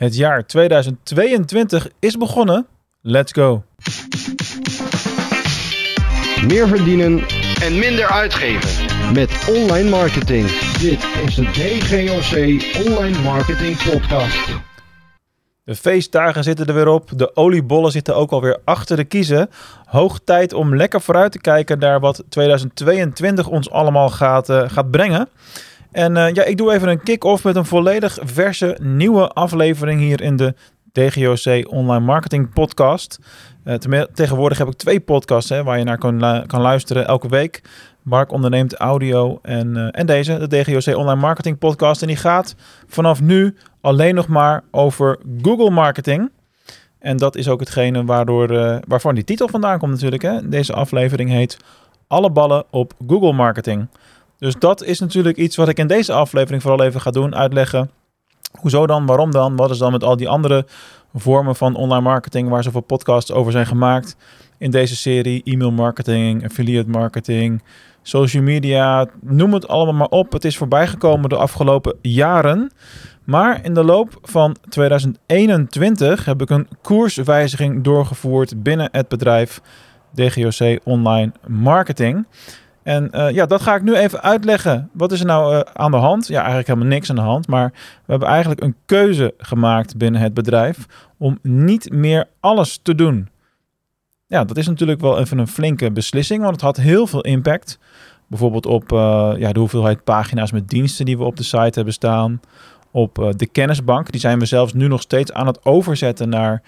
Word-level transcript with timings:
Het 0.00 0.16
jaar 0.16 0.46
2022 0.46 1.88
is 1.98 2.16
begonnen. 2.16 2.66
Let's 3.00 3.32
go. 3.32 3.62
Meer 6.46 6.68
verdienen 6.68 7.22
en 7.62 7.78
minder 7.78 8.06
uitgeven. 8.06 9.14
met 9.14 9.46
online 9.48 9.90
marketing. 9.90 10.46
Dit 10.78 11.06
is 11.26 11.34
de 11.34 11.42
DGOC 11.42 12.36
Online 12.86 13.22
Marketing 13.22 13.76
Podcast. 13.90 14.48
De 15.64 15.74
feestdagen 15.74 16.44
zitten 16.44 16.66
er 16.66 16.74
weer 16.74 16.88
op. 16.88 17.10
De 17.16 17.36
oliebollen 17.36 17.92
zitten 17.92 18.16
ook 18.16 18.30
alweer 18.30 18.58
achter 18.64 18.96
de 18.96 19.04
kiezen. 19.04 19.50
Hoog 19.84 20.20
tijd 20.24 20.52
om 20.52 20.76
lekker 20.76 21.00
vooruit 21.00 21.32
te 21.32 21.40
kijken 21.40 21.78
naar 21.78 22.00
wat 22.00 22.24
2022 22.28 23.48
ons 23.48 23.70
allemaal 23.70 24.08
gaat, 24.08 24.48
eh, 24.48 24.62
gaat 24.66 24.90
brengen. 24.90 25.28
En 25.92 26.16
eh, 26.16 26.34
ja, 26.34 26.44
ik 26.44 26.56
doe 26.56 26.72
even 26.72 26.88
een 26.88 27.02
kick-off 27.02 27.44
met 27.44 27.56
een 27.56 27.64
volledig 27.64 28.18
verse 28.22 28.78
nieuwe 28.82 29.28
aflevering 29.28 30.00
hier 30.00 30.20
in 30.20 30.36
de 30.36 30.54
DGOC 30.92 31.72
Online 31.72 32.04
Marketing 32.04 32.52
Podcast. 32.52 33.18
Eh, 33.64 33.74
te- 33.74 34.08
tegenwoordig 34.14 34.58
heb 34.58 34.68
ik 34.68 34.74
twee 34.74 35.00
podcasts 35.00 35.50
hè, 35.50 35.62
waar 35.64 35.78
je 35.78 35.84
naar 35.84 35.98
kan, 35.98 36.44
kan 36.46 36.60
luisteren 36.60 37.06
elke 37.06 37.28
week. 37.28 37.62
Mark 38.02 38.32
onderneemt 38.32 38.74
audio 38.74 39.38
en, 39.42 39.76
eh, 39.76 39.88
en 40.00 40.06
deze, 40.06 40.38
de 40.48 40.62
DGOC 40.62 40.96
Online 40.96 41.20
Marketing 41.20 41.58
Podcast. 41.58 42.00
En 42.02 42.06
die 42.08 42.16
gaat 42.16 42.54
vanaf 42.86 43.20
nu 43.20 43.56
alleen 43.80 44.14
nog 44.14 44.28
maar 44.28 44.62
over 44.70 45.18
Google 45.42 45.70
Marketing. 45.70 46.30
En 46.98 47.16
dat 47.16 47.36
is 47.36 47.48
ook 47.48 47.60
hetgene 47.60 48.04
waardoor, 48.04 48.48
waarvan 48.88 49.14
die 49.14 49.24
titel 49.24 49.48
vandaan 49.48 49.78
komt 49.78 49.90
natuurlijk. 49.92 50.22
Hè? 50.22 50.48
Deze 50.48 50.72
aflevering 50.72 51.30
heet 51.30 51.56
Alle 52.06 52.30
ballen 52.30 52.64
op 52.70 52.92
Google 53.06 53.32
Marketing. 53.32 53.88
Dus 54.40 54.54
dat 54.58 54.82
is 54.82 55.00
natuurlijk 55.00 55.36
iets 55.36 55.56
wat 55.56 55.68
ik 55.68 55.78
in 55.78 55.86
deze 55.86 56.12
aflevering 56.12 56.62
vooral 56.62 56.86
even 56.86 57.00
ga 57.00 57.10
doen. 57.10 57.34
Uitleggen 57.34 57.90
hoezo 58.60 58.86
dan, 58.86 59.06
waarom 59.06 59.30
dan, 59.30 59.56
wat 59.56 59.70
is 59.70 59.78
dan 59.78 59.92
met 59.92 60.04
al 60.04 60.16
die 60.16 60.28
andere 60.28 60.66
vormen 61.14 61.56
van 61.56 61.74
online 61.74 62.02
marketing 62.02 62.48
waar 62.48 62.62
zoveel 62.62 62.80
podcasts 62.80 63.32
over 63.32 63.52
zijn 63.52 63.66
gemaakt 63.66 64.16
in 64.58 64.70
deze 64.70 64.96
serie. 64.96 65.42
E-mail 65.44 65.72
marketing, 65.72 66.44
affiliate 66.44 66.90
marketing, 66.90 67.62
social 68.02 68.42
media, 68.42 69.06
noem 69.20 69.54
het 69.54 69.68
allemaal 69.68 69.94
maar 69.94 70.18
op. 70.18 70.32
Het 70.32 70.44
is 70.44 70.56
voorbijgekomen 70.56 71.28
de 71.28 71.36
afgelopen 71.36 71.96
jaren. 72.02 72.72
Maar 73.24 73.64
in 73.64 73.74
de 73.74 73.84
loop 73.84 74.18
van 74.22 74.56
2021 74.68 76.24
heb 76.24 76.42
ik 76.42 76.50
een 76.50 76.68
koerswijziging 76.82 77.84
doorgevoerd 77.84 78.62
binnen 78.62 78.88
het 78.92 79.08
bedrijf 79.08 79.60
DGOC 80.14 80.80
Online 80.84 81.32
Marketing. 81.46 82.26
En 82.82 83.10
eh, 83.10 83.30
ja, 83.30 83.46
dat 83.46 83.62
ga 83.62 83.74
ik 83.74 83.82
nu 83.82 83.94
even 83.94 84.22
uitleggen. 84.22 84.90
Wat 84.92 85.12
is 85.12 85.20
er 85.20 85.26
nou 85.26 85.54
eh, 85.54 85.60
aan 85.72 85.90
de 85.90 85.96
hand? 85.96 86.26
Ja, 86.26 86.38
eigenlijk 86.38 86.66
helemaal 86.66 86.88
niks 86.88 87.10
aan 87.10 87.16
de 87.16 87.22
hand. 87.22 87.48
Maar 87.48 87.70
we 87.74 88.10
hebben 88.10 88.28
eigenlijk 88.28 88.62
een 88.62 88.74
keuze 88.86 89.34
gemaakt 89.38 89.96
binnen 89.96 90.20
het 90.20 90.34
bedrijf 90.34 90.86
om 91.18 91.38
niet 91.42 91.92
meer 91.92 92.28
alles 92.40 92.80
te 92.82 92.94
doen. 92.94 93.28
Ja, 94.26 94.44
dat 94.44 94.56
is 94.56 94.66
natuurlijk 94.66 95.00
wel 95.00 95.18
even 95.18 95.38
een 95.38 95.48
flinke 95.48 95.90
beslissing, 95.90 96.40
want 96.40 96.52
het 96.52 96.60
had 96.60 96.76
heel 96.76 97.06
veel 97.06 97.20
impact. 97.20 97.78
Bijvoorbeeld 98.26 98.66
op 98.66 98.92
eh, 98.92 99.32
ja, 99.36 99.52
de 99.52 99.58
hoeveelheid 99.58 100.04
pagina's 100.04 100.52
met 100.52 100.68
diensten 100.68 101.04
die 101.04 101.18
we 101.18 101.24
op 101.24 101.36
de 101.36 101.42
site 101.42 101.72
hebben 101.74 101.92
staan. 101.92 102.40
Op 102.92 103.32
de 103.36 103.46
kennisbank. 103.46 104.10
Die 104.10 104.20
zijn 104.20 104.38
we 104.38 104.46
zelfs 104.46 104.72
nu 104.72 104.88
nog 104.88 105.00
steeds 105.00 105.32
aan 105.32 105.46
het 105.46 105.64
overzetten 105.64 106.28
naar 106.28 106.62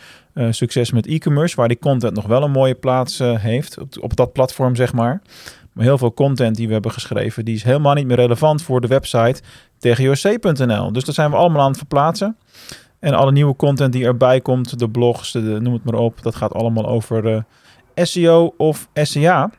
succes 0.51 0.93
met 0.93 1.07
e-commerce. 1.07 1.57
Waar 1.57 1.69
die 1.69 1.79
content 1.79 2.15
nog 2.15 2.27
wel 2.27 2.43
een 2.43 2.51
mooie 2.51 2.75
plaats 2.75 3.19
heeft. 3.19 3.99
Op 4.01 4.17
dat 4.17 4.33
platform, 4.33 4.77
zeg 4.77 4.93
maar. 4.93 5.23
Maar 5.73 5.84
heel 5.84 5.98
veel 5.98 6.15
content 6.15 6.56
die 6.56 6.67
we 6.67 6.73
hebben 6.73 6.92
geschreven, 6.92 7.45
die 7.45 7.55
is 7.55 7.62
helemaal 7.62 7.95
niet 7.95 8.06
meer 8.06 8.17
relevant 8.17 8.62
voor 8.62 8.81
de 8.81 8.87
website 8.87 9.41
tgoc.nl. 9.78 10.92
Dus 10.92 11.05
dat 11.05 11.15
zijn 11.15 11.31
we 11.31 11.37
allemaal 11.37 11.62
aan 11.62 11.69
het 11.69 11.77
verplaatsen. 11.77 12.37
En 12.98 13.15
alle 13.15 13.33
nieuwe 13.33 13.56
content 13.56 13.93
die 13.93 14.05
erbij 14.05 14.41
komt, 14.41 14.78
de 14.78 14.89
blogs, 14.89 15.33
de, 15.33 15.41
noem 15.41 15.73
het 15.73 15.84
maar 15.84 15.95
op, 15.95 16.23
dat 16.23 16.34
gaat 16.34 16.55
allemaal 16.55 16.87
over 16.87 17.34
eh, 17.34 18.05
SEO 18.05 18.55
of 18.56 18.89
SEA. 18.95 19.50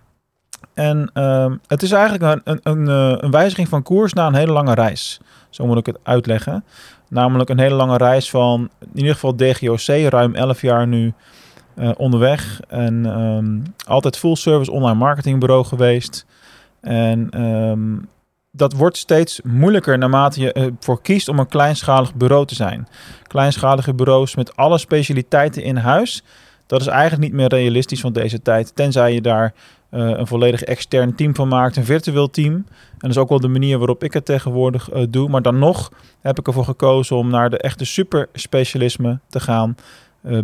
En 0.74 1.10
ehm, 1.14 1.56
het 1.68 1.84
is 1.84 1.92
eigenlijk 1.92 2.24
een, 2.24 2.42
een, 2.44 2.60
een, 2.64 2.88
eh, 2.88 3.18
een 3.24 3.32
wijziging 3.32 3.68
van 3.68 3.84
koers 3.84 4.14
na 4.14 4.28
een 4.28 4.36
hele 4.36 4.52
lange 4.52 4.74
reis. 4.74 5.20
Zo 5.50 5.66
moet 5.66 5.78
ik 5.78 5.86
het 5.86 5.98
uitleggen. 6.04 6.66
Namelijk 7.10 7.50
een 7.50 7.60
hele 7.60 7.76
lange 7.76 7.98
reis 7.98 8.30
van 8.30 8.70
in 8.80 8.98
ieder 8.98 9.14
geval 9.14 9.36
DGOC, 9.36 10.10
ruim 10.10 10.36
11 10.36 10.62
jaar 10.62 10.88
nu 10.88 11.14
eh, 11.76 11.92
onderweg. 11.98 12.60
En 12.68 13.06
ehm, 13.06 13.60
altijd 13.88 14.18
full 14.18 14.36
service 14.36 14.72
online 14.72 14.98
marketingbureau 14.98 15.66
geweest. 15.66 16.26
En 16.82 17.30
ehm, 17.30 17.96
dat 18.52 18.74
wordt 18.74 18.98
steeds 18.98 19.42
moeilijker 19.44 19.98
naarmate 19.98 20.42
je 20.42 20.54
ervoor 20.54 21.02
kiest 21.02 21.28
om 21.28 21.40
een 21.40 21.48
kleinschalig 21.48 22.16
bureau 22.16 22.46
te 22.46 22.56
zijn. 22.56 22.88
Kleinschalige 23.28 23.94
bureaus 23.94 24.36
met 24.36 24.56
alle 24.56 24.78
specialiteiten 24.78 25.64
in 25.64 25.76
huis. 25.76 26.24
Dat 26.66 26.82
is 26.82 26.88
eigenlijk 26.88 27.22
niet 27.22 27.34
meer 27.34 27.50
realistisch 27.50 28.02
van 28.02 28.14
deze 28.14 28.42
tijd. 28.42 28.76
Tenzij 28.76 29.14
je 29.14 29.22
daar 29.22 29.54
eh, 29.94 30.10
een 30.10 30.28
volledig 30.28 30.64
extern 30.64 31.16
team 31.16 31.36
van 31.36 31.48
maakt, 31.48 31.76
een 31.76 31.86
virtueel 31.86 32.30
team. 32.30 32.54
En 32.54 32.66
dat 32.98 33.10
is 33.10 33.18
ook 33.18 33.30
wel 33.30 33.40
de 33.40 33.48
manier 33.48 33.78
waarop 33.78 34.04
ik 34.04 34.14
het 34.14 34.26
tegenwoordig 34.26 34.90
eh, 34.90 35.04
doe. 35.10 35.30
Maar 35.30 35.42
dan 35.42 35.60
nog 35.60 35.92
heb 36.22 36.40
ik 36.40 36.48
ervoor 36.48 36.66
gekozen 36.66 37.16
om 37.16 37.30
naar 37.30 37.50
de 37.50 37.58
echte 37.58 37.86
super 37.86 38.28
specialisme 38.34 39.20
te 39.30 39.40
gaan 39.40 39.76
eh, 39.78 39.84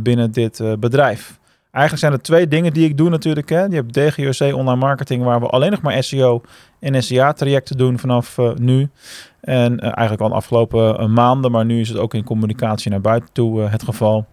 binnen 0.02 0.32
dit 0.32 0.60
eh, 0.60 0.74
bedrijf. 0.80 1.40
Eigenlijk 1.72 2.04
zijn 2.06 2.14
er 2.14 2.22
twee 2.22 2.48
dingen 2.48 2.74
die 2.74 2.88
ik 2.88 2.98
doe 2.98 3.10
natuurlijk. 3.10 3.50
Hè. 3.50 3.64
Je 3.64 3.76
hebt 3.76 3.94
DGOC 3.94 4.56
online 4.56 4.76
marketing 4.76 5.24
waar 5.24 5.40
we 5.40 5.48
alleen 5.48 5.72
nog 5.72 5.82
maar 5.82 6.04
SEO 6.04 6.42
en 6.80 7.04
SEA 7.04 7.34
trajecten 7.34 7.78
doen 7.78 8.00
vanaf 8.00 8.38
eh, 8.38 8.54
nu. 8.54 8.90
En 9.42 9.80
eh, 9.80 9.86
eigenlijk 9.86 10.22
al 10.22 10.30
de 10.30 10.36
afgelopen 10.36 10.98
eh, 10.98 11.08
maanden, 11.08 11.52
maar 11.52 11.66
nu 11.66 11.80
is 11.80 11.90
het 11.90 11.98
ook 11.98 12.14
in 12.14 12.24
communicatie 12.24 12.92
naar 12.92 13.02
buiten 13.02 13.30
toe 13.34 13.64
eh, 13.64 13.72
het 13.72 13.84
geval. 13.84 14.26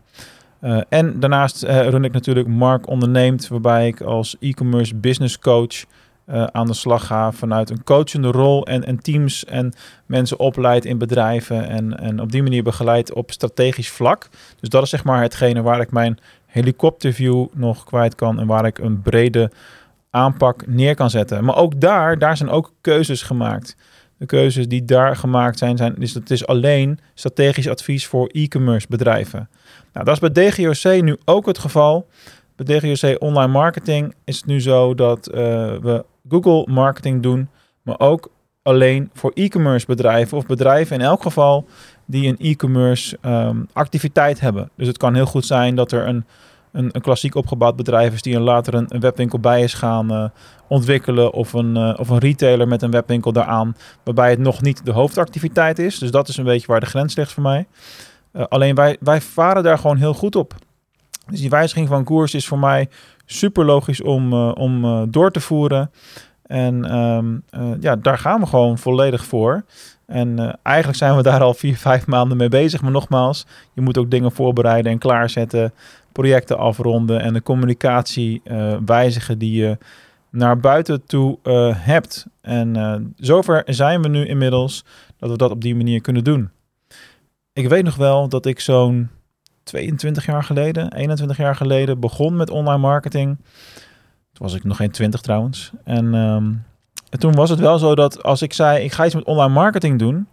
Eh, 0.61 0.81
en 0.89 1.21
daarnaast 1.21 1.63
eh, 1.63 1.89
run 1.89 2.05
ik 2.05 2.13
natuurlijk 2.13 2.49
Mark 2.49 2.89
Onderneemt, 2.89 3.49
waarbij 3.49 3.87
ik 3.87 4.01
als 4.01 4.37
e-commerce 4.41 4.95
business 4.95 5.39
coach 5.39 5.85
eh, 6.27 6.45
aan 6.45 6.67
de 6.67 6.75
slag 6.75 7.07
ga 7.07 7.33
vanuit 7.33 7.71
een 7.71 7.85
coachende 7.85 8.31
rol 8.31 8.67
en, 8.67 8.85
en 8.85 8.99
teams 8.99 9.45
en 9.45 9.73
mensen 10.07 10.39
opleid 10.39 10.85
in 10.85 10.99
bedrijven 10.99 11.69
en, 11.69 11.99
en 11.99 12.21
op 12.21 12.33
die 12.33 12.43
manier 12.43 12.63
begeleid 12.63 13.13
op 13.13 13.31
strategisch 13.31 13.91
vlak. 13.91 14.29
Dus 14.61 14.69
dat 14.69 14.83
is 14.83 14.91
zeg 14.91 15.05
maar 15.05 15.23
hetgene 15.23 15.63
waar 15.63 15.81
ik 15.81 15.91
mijn 15.91 16.19
helikopterview 16.47 17.47
nog 17.53 17.85
kwijt 17.85 18.15
kan 18.15 18.41
en 18.41 18.47
waar 18.47 18.67
ik 18.67 18.79
een 18.79 19.03
brede 19.03 19.51
aanpak 20.11 20.67
neer 20.67 20.95
kan 20.95 21.11
zetten. 21.11 21.45
Maar 21.45 21.57
ook 21.57 21.81
daar, 21.81 22.19
daar 22.19 22.37
zijn 22.37 22.51
ook 22.51 22.73
keuzes 22.81 23.23
gemaakt. 23.23 23.77
De 24.19 24.27
keuzes 24.27 24.69
die 24.69 24.85
daar 24.85 25.17
gemaakt 25.17 25.59
zijn, 25.59 25.77
zijn 25.77 25.95
dus 25.99 26.15
het 26.15 26.31
is 26.31 26.47
alleen 26.47 26.99
strategisch 27.15 27.69
advies 27.69 28.07
voor 28.07 28.29
e-commerce 28.33 28.87
bedrijven. 28.89 29.49
Nou, 29.93 30.05
dat 30.05 30.21
is 30.23 30.31
bij 30.31 30.49
DGOC 30.49 31.03
nu 31.03 31.17
ook 31.25 31.47
het 31.47 31.59
geval. 31.59 32.07
Bij 32.57 32.79
DGOC 32.79 33.23
Online 33.23 33.53
Marketing 33.53 34.15
is 34.25 34.37
het 34.37 34.47
nu 34.47 34.61
zo 34.61 34.95
dat 34.95 35.27
eh, 35.27 35.43
we 35.77 36.05
Google 36.29 36.73
Marketing 36.73 37.23
doen, 37.23 37.49
maar 37.83 37.99
ook 37.99 38.31
alleen 38.63 39.11
voor 39.13 39.31
e-commerce 39.35 39.87
bedrijven 39.87 40.37
of 40.37 40.47
bedrijven 40.47 40.97
in 40.97 41.03
elk 41.03 41.23
geval 41.23 41.67
die 42.05 42.29
een 42.29 42.39
e-commerce 42.39 43.19
ehm, 43.21 43.63
activiteit 43.73 44.41
hebben. 44.41 44.71
Dus 44.77 44.87
het 44.87 44.97
kan 44.97 45.15
heel 45.15 45.27
goed 45.27 45.47
zijn 45.47 45.75
dat 45.75 45.93
er 45.93 46.07
een, 46.09 46.25
een, 46.73 46.89
een 46.93 47.01
klassiek 47.01 47.35
opgebouwd 47.35 47.77
bedrijf 47.77 48.13
is 48.13 48.23
die 48.23 48.37
een 48.37 48.43
later 48.43 48.75
een, 48.75 48.87
een 48.89 49.01
webwinkel 49.01 49.39
bij 49.39 49.63
is 49.63 49.75
gaan 49.75 50.11
eh, 50.11 50.25
ontwikkelen 50.69 51.33
of 51.33 51.53
een, 51.53 51.77
eh, 51.77 51.95
of 51.97 52.09
een 52.09 52.19
retailer 52.19 52.69
met 52.69 52.83
een 52.83 52.91
webwinkel 52.91 53.33
daaraan, 53.33 53.77
waarbij 54.03 54.31
het 54.31 54.39
nog 54.39 54.63
niet 54.63 54.85
de 54.85 54.93
hoofdactiviteit 54.93 55.79
is. 55.79 55.99
Dus 55.99 56.11
dat 56.11 56.29
is 56.29 56.37
een 56.37 56.45
beetje 56.45 56.67
waar 56.67 56.81
de 56.81 56.87
grens 56.87 57.17
ligt 57.17 57.33
voor 57.33 57.43
mij. 57.43 57.67
Eh, 58.33 58.45
alleen 58.49 58.75
wij, 58.75 58.97
wij 59.01 59.21
varen 59.21 59.63
daar 59.63 59.79
gewoon 59.79 59.97
heel 59.97 60.15
goed 60.15 60.37
op. 60.37 60.55
Dus 61.27 61.41
die 61.41 61.51
wijziging 61.51 61.89
van 61.89 62.05
koers 62.05 62.35
is 62.35 62.47
voor 62.47 62.59
mij 62.59 62.89
super 63.27 63.65
logisch 63.65 64.03
om, 64.03 64.33
eh, 64.33 64.53
om 64.55 64.85
eh, 64.85 65.03
door 65.09 65.31
te 65.31 65.41
voeren. 65.41 65.91
En 66.47 66.85
ehm, 66.85 67.37
eh, 67.51 67.81
ja, 67.81 67.97
daar 67.97 68.19
gaan 68.19 68.41
we 68.41 68.47
gewoon 68.47 68.79
volledig 68.79 69.25
voor. 69.25 69.65
En 70.07 70.59
eigenlijk 70.63 70.99
zijn 70.99 71.17
we 71.17 71.23
daar 71.23 71.43
al 71.43 71.55
vier, 71.55 71.77
vijf 71.77 72.07
maanden 72.07 72.37
mee 72.37 72.49
bezig. 72.49 72.83
Maar 72.83 72.91
nogmaals, 72.91 73.47
je 73.73 73.81
moet 73.81 73.99
ook 73.99 74.11
dingen 74.11 74.33
voorbereiden 74.33 74.93
en 74.93 74.99
klaarzetten. 74.99 75.73
Projecten 76.13 76.59
afronden 76.59 77.21
en 77.21 77.33
de 77.33 77.43
communicatie 77.43 78.43
wijzigen 78.87 79.39
die 79.39 79.53
je 79.53 79.79
naar 80.31 80.59
buiten 80.59 81.07
toe 81.07 81.39
hebt. 81.77 82.27
En 82.41 83.15
zover 83.17 83.63
zijn 83.67 84.03
we 84.03 84.09
nu 84.09 84.27
inmiddels 84.27 84.85
dat 85.19 85.31
we 85.31 85.37
dat 85.37 85.51
op 85.51 85.61
die 85.61 85.77
manier 85.77 86.01
kunnen 86.01 86.25
doen. 86.25 86.51
Ik 87.53 87.69
weet 87.69 87.85
nog 87.85 87.97
wel 87.97 88.29
dat 88.29 88.47
ik 88.47 88.61
zo'n 88.61 89.11
22 89.67 90.27
jaar 90.27 90.45
geleden, 90.45 90.93
21 90.93 91.37
jaar 91.37 91.57
geleden 91.57 92.01
begon 92.01 92.37
met 92.37 92.51
online 92.51 92.79
marketing. 92.79 93.37
Toen 94.33 94.47
was 94.47 94.55
ik 94.55 94.65
nog 94.65 94.77
geen 94.77 94.91
20 94.91 95.21
trouwens. 95.21 95.71
En, 95.85 96.15
ehm, 96.15 96.53
en 97.11 97.19
toen 97.19 97.35
was 97.35 97.51
het 97.51 97.59
wel 97.59 97.79
zo 97.79 97.95
dat 97.95 98.23
als 98.23 98.43
ik 98.43 98.53
zei, 98.53 98.85
ik 98.85 98.93
ga 98.93 99.05
iets 99.05 99.15
met 99.15 99.25
online 99.25 99.53
marketing 99.53 99.99
doen. 99.99 100.27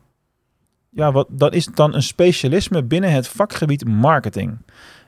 Ja, 0.90 1.12
wat, 1.12 1.28
dat 1.30 1.54
is 1.54 1.66
dan 1.66 1.94
een 1.94 2.04
specialisme 2.04 2.84
binnen 2.84 3.12
het 3.12 3.28
vakgebied 3.28 3.86
marketing. 3.86 4.58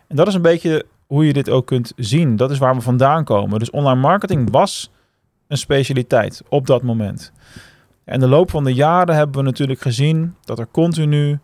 En 0.07 0.15
dat 0.15 0.27
is 0.27 0.33
een 0.33 0.41
beetje 0.41 0.85
hoe 1.07 1.25
je 1.25 1.33
dit 1.33 1.49
ook 1.49 1.67
kunt 1.67 1.93
zien. 1.95 2.35
Dat 2.35 2.51
is 2.51 2.57
waar 2.57 2.75
we 2.75 2.81
vandaan 2.81 3.23
komen. 3.23 3.59
Dus 3.59 3.69
online 3.69 3.99
marketing 3.99 4.51
was 4.51 4.91
een 5.47 5.57
specialiteit 5.57 6.41
op 6.49 6.67
dat 6.67 6.81
moment. 6.81 7.31
En 8.03 8.19
de 8.19 8.27
loop 8.27 8.49
van 8.49 8.63
de 8.63 8.73
jaren 8.73 9.15
hebben 9.15 9.35
we 9.35 9.41
natuurlijk 9.41 9.81
gezien 9.81 10.35
dat 10.41 10.59
er 10.59 10.67
continu 10.71 11.39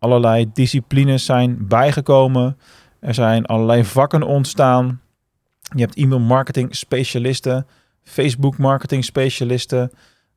Allerlei 0.00 0.50
disciplines 0.52 1.24
zijn 1.24 1.68
bijgekomen. 1.68 2.58
Er 3.00 3.14
zijn 3.14 3.46
allerlei 3.46 3.84
vakken 3.84 4.22
ontstaan. 4.22 5.00
Je 5.74 5.80
hebt 5.80 5.96
e-mail 5.96 6.20
marketing 6.20 6.76
specialisten, 6.76 7.66
Facebook 8.02 8.58
marketing 8.58 9.04
specialisten, 9.04 9.90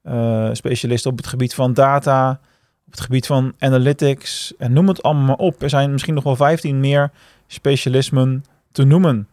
uh, 0.04 0.50
specialisten 0.51 1.12
op 1.12 1.18
het 1.18 1.27
gebied 1.27 1.54
van 1.54 1.74
data, 1.74 2.39
op 2.86 2.92
het 2.92 3.01
gebied 3.01 3.25
van 3.25 3.54
analytics 3.60 4.54
en 4.57 4.74
noem 4.74 4.88
het 4.88 5.04
allemaal 5.04 5.25
maar 5.25 5.36
op. 5.36 5.62
Er 5.62 5.69
zijn 5.69 5.92
misschien 5.92 6.13
nog 6.13 6.24
wel 6.24 6.36
15 6.36 6.80
meer 6.80 7.12
specialismen 7.48 8.45
te 8.71 8.83
noemen. 8.83 9.27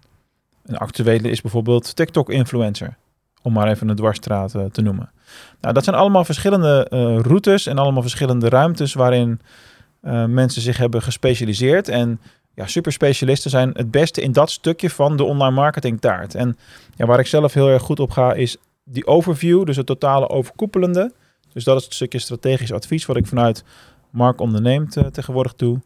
Een 0.64 0.76
actuele 0.76 1.30
is 1.30 1.40
bijvoorbeeld 1.40 1.96
TikTok-influencer, 1.96 2.96
om 3.42 3.52
maar 3.52 3.68
even 3.68 3.88
een 3.88 3.96
dwarsstraat 3.96 4.54
uh, 4.54 4.64
te 4.64 4.80
noemen. 4.80 5.10
Nou, 5.60 5.74
dat 5.74 5.84
zijn 5.84 5.96
allemaal 5.96 6.24
verschillende 6.24 6.86
uh, 6.90 7.18
routes 7.20 7.66
en 7.66 7.78
allemaal 7.78 8.02
verschillende 8.02 8.48
ruimtes 8.48 8.94
waarin 8.94 9.40
uh, 10.02 10.24
mensen 10.24 10.62
zich 10.62 10.76
hebben 10.76 11.02
gespecialiseerd. 11.02 11.88
En 11.88 12.20
ja, 12.54 12.66
superspecialisten 12.66 13.50
zijn 13.50 13.70
het 13.72 13.90
beste 13.90 14.20
in 14.20 14.32
dat 14.32 14.50
stukje 14.50 14.90
van 14.90 15.16
de 15.16 15.24
online 15.24 15.54
marketing 15.54 16.00
taart. 16.00 16.34
En 16.34 16.56
ja, 16.96 17.06
waar 17.06 17.18
ik 17.18 17.26
zelf 17.26 17.54
heel 17.54 17.68
erg 17.68 17.82
goed 17.82 18.00
op 18.00 18.10
ga 18.10 18.32
is 18.32 18.56
die 18.84 19.06
overview, 19.06 19.64
dus 19.64 19.76
het 19.76 19.86
totale 19.86 20.28
overkoepelende. 20.28 21.12
Dus 21.52 21.64
dat 21.64 21.78
is 21.78 21.84
het 21.84 21.94
stukje 21.94 22.18
strategisch 22.18 22.72
advies 22.72 23.06
wat 23.06 23.16
ik 23.16 23.26
vanuit 23.26 23.64
Mark 24.10 24.40
onderneemt 24.40 24.96
uh, 24.96 25.04
tegenwoordig 25.04 25.54
doe. 25.54 25.80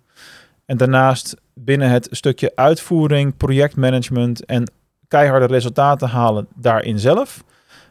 En 0.67 0.77
daarnaast 0.77 1.37
binnen 1.55 1.91
het 1.91 2.09
stukje 2.11 2.53
uitvoering, 2.55 3.37
projectmanagement 3.37 4.45
en 4.45 4.73
keiharde 5.09 5.47
resultaten 5.47 6.09
halen 6.09 6.47
daarin 6.55 6.99
zelf. 6.99 7.45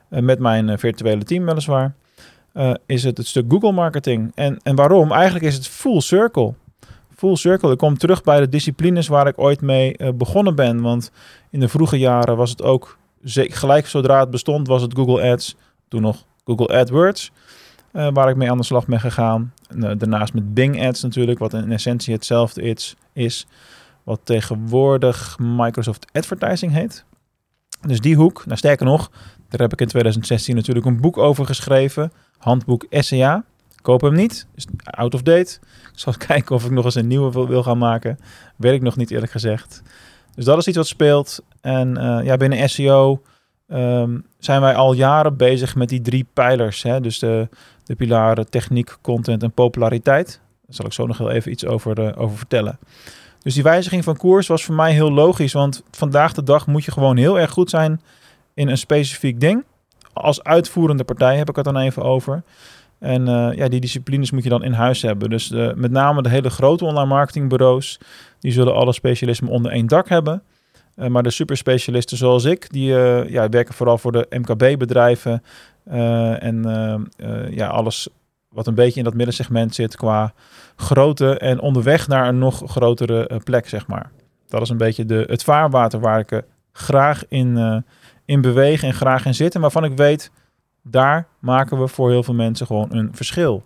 Uh, 0.09 0.19
met 0.19 0.39
mijn 0.39 0.79
virtuele 0.79 1.23
team 1.23 1.45
weliswaar. 1.45 1.93
Is 2.85 3.03
het 3.03 3.17
het 3.17 3.27
stuk 3.27 3.45
Google 3.47 3.71
marketing. 3.71 4.31
En, 4.35 4.59
en 4.63 4.75
waarom? 4.75 5.11
Eigenlijk 5.11 5.45
is 5.45 5.55
het 5.55 5.67
full 5.67 6.01
circle 6.01 6.53
full 7.23 7.35
circle. 7.35 7.71
Ik 7.71 7.77
kom 7.77 7.97
terug 7.97 8.23
bij 8.23 8.39
de 8.39 8.49
disciplines 8.49 9.07
waar 9.07 9.27
ik 9.27 9.39
ooit 9.39 9.61
mee 9.61 9.95
uh, 9.97 10.09
begonnen 10.13 10.55
ben. 10.55 10.81
Want 10.81 11.11
in 11.49 11.59
de 11.59 11.67
vroege 11.67 11.97
jaren 11.97 12.37
was 12.37 12.49
het 12.49 12.61
ook, 12.61 12.97
gelijk 13.23 13.87
zodra 13.87 14.19
het 14.19 14.29
bestond, 14.29 14.67
was 14.67 14.81
het 14.81 14.93
Google 14.95 15.31
Ads. 15.31 15.55
Toen 15.87 16.01
nog 16.01 16.25
Google 16.45 16.77
AdWords, 16.77 17.31
uh, 17.93 18.07
waar 18.13 18.29
ik 18.29 18.35
mee 18.35 18.51
aan 18.51 18.57
de 18.57 18.63
slag 18.63 18.85
ben 18.85 18.99
gegaan. 18.99 19.53
Daarnaast 19.77 20.33
met 20.33 20.53
Bing 20.53 20.85
Ads 20.85 21.01
natuurlijk, 21.01 21.39
wat 21.39 21.53
in 21.53 21.71
essentie 21.71 22.13
hetzelfde 22.13 22.61
is, 22.61 22.95
is. 23.13 23.47
Wat 24.03 24.19
tegenwoordig 24.23 25.37
Microsoft 25.39 26.05
Advertising 26.11 26.71
heet. 26.71 27.05
Dus 27.87 27.99
die 27.99 28.15
hoek, 28.15 28.45
nou 28.45 28.57
sterker 28.57 28.85
nog, 28.85 29.11
daar 29.49 29.61
heb 29.61 29.73
ik 29.73 29.81
in 29.81 29.87
2016 29.87 30.55
natuurlijk 30.55 30.85
een 30.85 31.01
boek 31.01 31.17
over 31.17 31.45
geschreven. 31.45 32.11
Handboek 32.43 32.85
SEA. 32.89 33.43
Koop 33.81 34.01
hem 34.01 34.13
niet. 34.13 34.47
Is 34.55 34.65
out 34.83 35.13
of 35.13 35.21
date. 35.21 35.57
Ik 35.91 35.99
zal 35.99 36.13
kijken 36.27 36.55
of 36.55 36.65
ik 36.65 36.71
nog 36.71 36.85
eens 36.85 36.95
een 36.95 37.07
nieuwe 37.07 37.47
wil, 37.47 37.63
gaan 37.63 37.77
maken. 37.77 38.17
Weet 38.55 38.73
ik 38.73 38.81
nog 38.81 38.95
niet 38.95 39.11
eerlijk 39.11 39.31
gezegd. 39.31 39.81
Dus 40.35 40.45
dat 40.45 40.57
is 40.57 40.67
iets 40.67 40.77
wat 40.77 40.87
speelt. 40.87 41.39
En 41.61 41.97
uh, 41.97 42.19
ja, 42.23 42.37
binnen 42.37 42.69
SEO 42.69 43.21
um, 43.67 44.25
zijn 44.39 44.61
wij 44.61 44.75
al 44.75 44.93
jaren 44.93 45.37
bezig 45.37 45.75
met 45.75 45.89
die 45.89 46.01
drie 46.01 46.27
pijlers. 46.33 46.83
Hè? 46.83 47.01
Dus 47.01 47.19
de, 47.19 47.47
de 47.83 47.95
pilaren 47.95 48.49
techniek, 48.49 48.97
content 49.01 49.43
en 49.43 49.51
populariteit. 49.51 50.41
Daar 50.65 50.75
zal 50.75 50.85
ik 50.85 50.93
zo 50.93 51.07
nog 51.07 51.17
heel 51.17 51.31
even 51.31 51.51
iets 51.51 51.65
over, 51.65 51.99
uh, 51.99 52.21
over 52.21 52.37
vertellen. 52.37 52.79
Dus 53.41 53.53
die 53.53 53.63
wijziging 53.63 54.03
van 54.03 54.17
koers 54.17 54.47
was 54.47 54.63
voor 54.63 54.75
mij 54.75 54.93
heel 54.93 55.11
logisch. 55.11 55.53
Want 55.53 55.83
vandaag 55.91 56.33
de 56.33 56.43
dag 56.43 56.67
moet 56.67 56.85
je 56.85 56.91
gewoon 56.91 57.17
heel 57.17 57.39
erg 57.39 57.51
goed 57.51 57.69
zijn 57.69 58.01
in 58.53 58.67
een 58.67 58.77
specifiek 58.77 59.39
ding. 59.39 59.63
Als 60.13 60.43
uitvoerende 60.43 61.03
partij 61.03 61.37
heb 61.37 61.49
ik 61.49 61.55
het 61.55 61.65
dan 61.65 61.77
even 61.77 62.03
over. 62.03 62.43
En 63.03 63.27
uh, 63.27 63.49
ja, 63.55 63.67
die 63.67 63.79
disciplines 63.79 64.31
moet 64.31 64.43
je 64.43 64.49
dan 64.49 64.63
in 64.63 64.71
huis 64.71 65.01
hebben. 65.01 65.29
Dus 65.29 65.49
met 65.75 65.91
name 65.91 66.21
de 66.21 66.29
hele 66.29 66.49
grote 66.49 66.85
online 66.85 67.07
marketingbureaus, 67.07 67.99
die 68.39 68.51
zullen 68.51 68.75
alle 68.75 68.93
specialismen 68.93 69.51
onder 69.51 69.71
één 69.71 69.87
dak 69.87 70.09
hebben. 70.09 70.43
Uh, 70.95 71.07
maar 71.07 71.23
de 71.23 71.31
superspecialisten 71.31 72.17
zoals 72.17 72.45
ik, 72.45 72.71
die 72.71 72.89
uh, 72.89 73.29
ja, 73.29 73.49
werken 73.49 73.73
vooral 73.73 73.97
voor 73.97 74.11
de 74.11 74.27
MKB-bedrijven. 74.29 75.43
en 76.39 76.63
ja, 77.49 77.67
alles 77.67 78.07
wat 78.49 78.67
een 78.67 78.75
beetje 78.75 78.97
in 78.97 79.03
dat 79.03 79.13
middensegment 79.13 79.75
zit 79.75 79.95
qua 79.95 80.33
grootte 80.75 81.37
en 81.37 81.59
onderweg 81.59 82.07
naar 82.07 82.27
een 82.27 82.37
nog 82.37 82.61
grotere 82.65 83.41
plek, 83.43 83.69
zeg 83.69 83.87
maar. 83.87 84.11
Dat 84.47 84.61
is 84.61 84.69
een 84.69 84.77
beetje 84.77 85.05
de, 85.05 85.25
het 85.27 85.43
vaarwater 85.43 85.99
waar 85.99 86.19
ik 86.19 86.41
graag 86.71 87.23
in, 87.27 87.83
in 88.25 88.41
beweeg 88.41 88.83
en 88.83 88.93
graag 88.93 89.25
in 89.25 89.35
zit. 89.35 89.55
En 89.55 89.61
waarvan 89.61 89.83
ik 89.83 89.97
weet 89.97 90.31
daar 90.81 91.27
maken 91.39 91.79
we 91.79 91.87
voor 91.87 92.09
heel 92.09 92.23
veel 92.23 92.33
mensen 92.33 92.65
gewoon 92.65 92.87
een 92.91 93.15
verschil. 93.15 93.63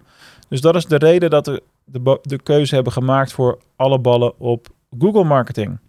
Dus 0.49 0.61
dat 0.61 0.75
is 0.75 0.85
de 0.85 0.97
reden 0.97 1.29
dat 1.29 1.45
we 1.45 1.63
de, 1.85 2.19
de 2.21 2.41
keuze 2.41 2.75
hebben 2.75 2.93
gemaakt 2.93 3.31
voor 3.31 3.57
alle 3.75 3.99
ballen 3.99 4.39
op 4.39 4.67
Google 4.99 5.23
marketing. 5.23 5.79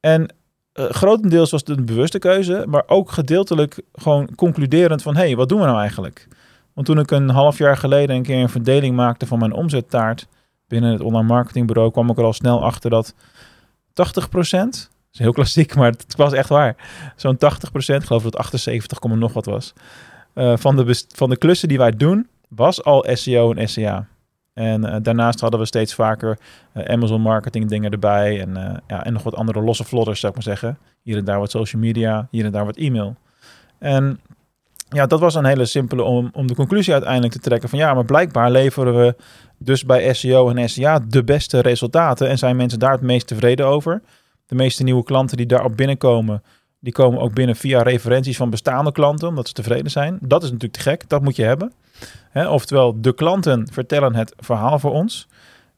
En 0.00 0.34
uh, 0.74 0.84
grotendeels 0.84 1.50
was 1.50 1.60
het 1.60 1.78
een 1.78 1.84
bewuste 1.84 2.18
keuze, 2.18 2.64
maar 2.68 2.82
ook 2.86 3.10
gedeeltelijk 3.10 3.82
gewoon 3.92 4.34
concluderend 4.34 5.02
van 5.02 5.16
hé, 5.16 5.22
hey, 5.22 5.36
wat 5.36 5.48
doen 5.48 5.60
we 5.60 5.66
nou 5.66 5.78
eigenlijk? 5.78 6.28
Want 6.72 6.86
toen 6.86 6.98
ik 6.98 7.10
een 7.10 7.28
half 7.28 7.58
jaar 7.58 7.76
geleden 7.76 8.16
een 8.16 8.22
keer 8.22 8.42
een 8.42 8.48
verdeling 8.48 8.96
maakte 8.96 9.26
van 9.26 9.38
mijn 9.38 9.52
omzettaart 9.52 10.26
binnen 10.68 10.92
het 10.92 11.00
online 11.00 11.28
marketingbureau, 11.28 11.90
kwam 11.90 12.10
ik 12.10 12.18
er 12.18 12.24
al 12.24 12.32
snel 12.32 12.64
achter 12.64 12.90
dat 12.90 13.14
80 13.92 14.28
is 15.12 15.18
heel 15.18 15.32
klassiek, 15.32 15.74
maar 15.76 15.90
het 15.90 16.16
was 16.16 16.32
echt 16.32 16.48
waar. 16.48 16.76
Zo'n 17.16 17.36
80%, 17.36 17.38
ik 17.72 18.02
geloof 18.02 18.22
dat 18.22 18.36
78, 18.36 19.00
nog 19.02 19.32
wat 19.32 19.46
was. 19.46 19.72
Uh, 20.34 20.56
van, 20.56 20.76
de 20.76 21.04
van 21.14 21.30
de 21.30 21.36
klussen 21.36 21.68
die 21.68 21.78
wij 21.78 21.90
doen, 21.90 22.28
was 22.48 22.84
al 22.84 23.06
SEO 23.12 23.52
en 23.52 23.68
SEA. 23.68 24.06
En 24.52 24.84
uh, 24.84 24.96
daarnaast 25.02 25.40
hadden 25.40 25.60
we 25.60 25.66
steeds 25.66 25.94
vaker 25.94 26.38
uh, 26.74 26.84
Amazon 26.84 27.20
marketing 27.20 27.68
dingen 27.68 27.90
erbij. 27.90 28.40
En, 28.40 28.82
ja, 28.86 29.04
en 29.04 29.12
nog 29.12 29.22
wat 29.22 29.34
andere 29.34 29.60
losse 29.60 29.84
vlodders, 29.84 30.20
zou 30.20 30.32
ik 30.32 30.44
maar 30.44 30.56
zeggen. 30.56 30.78
Hier 31.02 31.16
en 31.16 31.24
daar 31.24 31.38
wat 31.38 31.50
social 31.50 31.82
media, 31.82 32.28
hier 32.30 32.44
en 32.44 32.52
daar 32.52 32.64
wat 32.64 32.76
e-mail. 32.76 33.16
En 33.78 34.20
ja, 34.88 35.06
dat 35.06 35.20
was 35.20 35.34
een 35.34 35.44
hele 35.44 35.64
simpele 35.64 36.02
om, 36.02 36.30
om 36.32 36.46
de 36.46 36.54
conclusie 36.54 36.92
uiteindelijk 36.92 37.32
te 37.32 37.38
trekken 37.38 37.68
van 37.68 37.78
ja, 37.78 37.94
maar 37.94 38.04
blijkbaar 38.04 38.50
leveren 38.50 38.98
we 38.98 39.16
dus 39.58 39.84
bij 39.84 40.14
SEO 40.14 40.50
en 40.50 40.68
SEA 40.68 40.98
de 41.08 41.24
beste 41.24 41.60
resultaten. 41.60 42.28
En 42.28 42.38
zijn 42.38 42.56
mensen 42.56 42.78
daar 42.78 42.92
het 42.92 43.00
meest 43.00 43.26
tevreden 43.26 43.66
over. 43.66 44.02
De 44.46 44.54
meeste 44.54 44.82
nieuwe 44.82 45.04
klanten 45.04 45.36
die 45.36 45.46
daarop 45.46 45.76
binnenkomen, 45.76 46.42
die 46.80 46.92
komen 46.92 47.20
ook 47.20 47.34
binnen 47.34 47.56
via 47.56 47.82
referenties 47.82 48.36
van 48.36 48.50
bestaande 48.50 48.92
klanten, 48.92 49.28
omdat 49.28 49.48
ze 49.48 49.54
tevreden 49.54 49.90
zijn. 49.90 50.18
Dat 50.20 50.42
is 50.42 50.50
natuurlijk 50.50 50.82
te 50.82 50.90
gek, 50.90 51.08
dat 51.08 51.22
moet 51.22 51.36
je 51.36 51.44
hebben. 51.44 51.72
He, 52.30 52.48
oftewel, 52.48 53.00
de 53.00 53.14
klanten 53.14 53.68
vertellen 53.72 54.14
het 54.14 54.34
verhaal 54.38 54.78
voor 54.78 54.92
ons. 54.92 55.28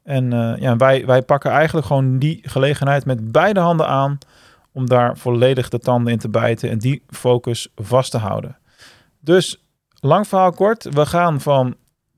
En 0.02 0.32
uh, 0.32 0.54
ja, 0.58 0.76
wij, 0.76 1.06
wij 1.06 1.22
pakken 1.22 1.50
eigenlijk 1.50 1.86
gewoon 1.86 2.18
die 2.18 2.40
gelegenheid 2.42 3.04
met 3.04 3.32
beide 3.32 3.60
handen 3.60 3.86
aan 3.86 4.18
om 4.72 4.88
daar 4.88 5.18
volledig 5.18 5.68
de 5.68 5.78
tanden 5.78 6.12
in 6.12 6.18
te 6.18 6.28
bijten 6.28 6.70
en 6.70 6.78
die 6.78 7.02
focus 7.08 7.68
vast 7.74 8.10
te 8.10 8.18
houden. 8.18 8.56
Dus 9.20 9.64
lang 10.00 10.28
verhaal 10.28 10.52
kort, 10.52 10.84
we 10.84 11.06
gaan 11.06 11.40
van 11.40 11.76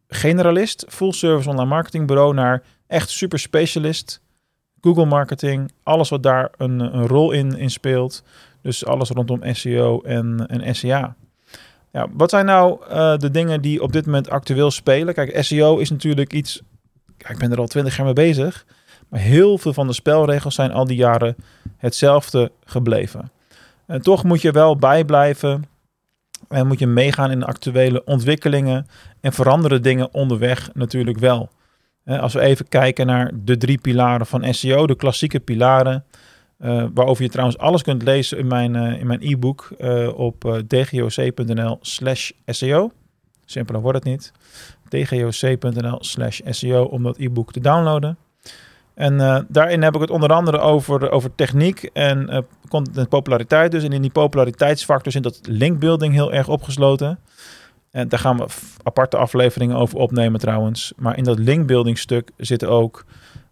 generalist, 0.09 0.85
full 0.89 1.13
service 1.13 1.49
online 1.49 1.69
marketing 1.69 2.07
bureau 2.07 2.35
naar 2.35 2.63
echt 2.87 3.11
super 3.11 3.39
specialist 3.39 4.21
Google 4.87 5.05
marketing, 5.05 5.73
alles 5.83 6.09
wat 6.09 6.23
daar 6.23 6.51
een, 6.57 6.81
een 6.81 7.07
rol 7.07 7.33
in, 7.33 7.71
speelt. 7.71 8.23
Dus 8.63 8.87
alles 8.87 9.11
rondom 9.11 9.41
SEO 9.55 10.01
en, 10.01 10.47
en 10.47 10.75
SEA. 10.75 11.17
Ja, 11.93 12.07
wat 12.13 12.31
zijn 12.31 12.47
nou 12.47 12.81
uh, 12.91 13.17
de 13.17 13.31
dingen 13.31 13.61
die 13.61 13.83
op 13.83 13.93
dit 13.93 14.07
moment 14.07 14.31
actueel 14.31 14.71
spelen? 14.71 15.15
Kijk, 15.15 15.45
SEO 15.45 15.77
is 15.77 15.91
natuurlijk 15.91 16.33
iets. 16.33 16.63
Ik 17.19 17.39
ben 17.39 17.53
er 17.53 17.59
al 17.59 17.67
twintig 17.67 17.97
jaar 17.97 18.05
mee 18.05 18.15
bezig. 18.15 18.67
Maar 19.09 19.21
heel 19.21 19.59
veel 19.59 19.73
van 19.73 19.87
de 19.87 19.93
spelregels 19.93 20.55
zijn 20.55 20.73
al 20.73 20.85
die 20.85 20.97
jaren 20.97 21.37
hetzelfde 21.77 22.53
gebleven. 22.65 23.31
En 23.87 24.03
toch 24.03 24.25
moet 24.25 24.43
je 24.43 24.51
wel 24.51 24.77
bijblijven. 24.77 25.65
En 26.49 26.67
moet 26.67 26.79
je 26.79 26.87
meegaan 26.87 27.31
in 27.31 27.41
de 27.41 27.47
actuele 27.47 28.05
ontwikkelingen. 28.05 28.87
En 29.21 29.33
veranderen 29.33 29.83
dingen 29.83 30.15
onderweg 30.15 30.71
natuurlijk 30.75 31.19
wel. 31.19 31.49
Als 32.07 32.33
we 32.33 32.41
even 32.41 32.69
kijken 32.69 33.07
naar 33.07 33.31
de 33.35 33.57
drie 33.57 33.79
pilaren 33.79 34.27
van 34.27 34.55
SEO, 34.55 34.87
de 34.87 34.97
klassieke 34.97 35.41
pilaren, 35.41 36.05
uh, 36.61 36.85
waarover 36.95 37.23
je 37.23 37.31
trouwens 37.31 37.59
alles 37.59 37.83
kunt 37.83 38.03
lezen 38.03 38.39
in 38.39 38.47
mijn 38.47 38.75
uh, 38.75 39.01
in 39.01 39.07
mijn 39.07 39.21
e-book 39.23 39.75
uh, 39.79 40.19
op 40.19 40.63
dgoc.nl 40.67 41.79
slash 41.81 42.31
SEO. 42.47 42.91
Simpeler 43.45 43.81
wordt 43.81 43.99
het 43.99 44.07
niet. 44.07 44.33
dgoc.nl 44.89 45.99
slash 46.01 46.41
SEO 46.45 46.85
om 46.85 47.03
dat 47.03 47.19
e-book 47.19 47.53
te 47.53 47.61
downloaden. 47.61 48.17
En 48.95 49.47
daarin 49.49 49.83
heb 49.83 49.95
ik 49.95 50.01
het 50.01 50.11
onder 50.11 50.33
andere 50.33 50.59
over, 50.59 51.11
over 51.11 51.35
techniek 51.35 51.91
en 51.93 52.47
content 52.69 53.09
populariteit. 53.09 53.71
Dus 53.71 53.85
en 53.85 53.93
in 53.93 54.03
die 54.03 54.11
populariteitsfactor 54.11 55.13
zit 55.13 55.23
dat 55.23 55.41
linkbuilding 55.43 56.13
heel 56.13 56.33
erg 56.33 56.49
opgesloten. 56.49 57.19
En 57.97 58.09
daar 58.09 58.19
gaan 58.19 58.37
we 58.37 58.47
aparte 58.83 59.17
afleveringen 59.17 59.77
over 59.77 59.99
opnemen 59.99 60.41
trouwens. 60.41 60.93
Maar 60.97 61.17
in 61.17 61.25
dat 61.25 61.39
linkbuilding 61.39 61.99
stuk 61.99 62.31
zit 62.37 62.65
ook 62.65 63.05